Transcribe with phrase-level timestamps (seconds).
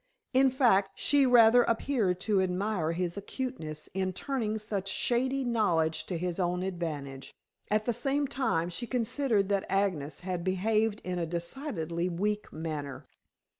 [0.33, 6.17] In fact, she rather appeared to admire his acuteness in turning such shady knowledge to
[6.17, 7.35] his own advantage.
[7.69, 13.05] At the same time, she considered that Agnes had behaved in a decidedly weak manner.